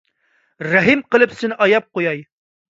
[0.67, 2.29] رەھىم قىلىپ سېنى ئاياپ قوياي.